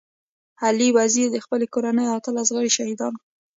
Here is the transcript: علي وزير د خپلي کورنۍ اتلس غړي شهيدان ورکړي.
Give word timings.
علي 0.63 0.87
وزير 0.97 1.27
د 1.31 1.37
خپلي 1.45 1.67
کورنۍ 1.73 2.05
اتلس 2.09 2.47
غړي 2.55 2.69
شهيدان 2.77 3.13
ورکړي. 3.15 3.29